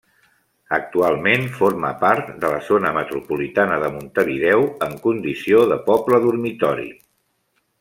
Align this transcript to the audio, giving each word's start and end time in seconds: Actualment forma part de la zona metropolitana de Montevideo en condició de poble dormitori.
Actualment 0.77 1.43
forma 1.57 1.91
part 2.03 2.31
de 2.45 2.51
la 2.53 2.63
zona 2.69 2.93
metropolitana 2.97 3.77
de 3.85 3.93
Montevideo 3.99 4.65
en 4.89 4.97
condició 5.07 5.63
de 5.75 5.79
poble 5.93 6.23
dormitori. 6.27 6.91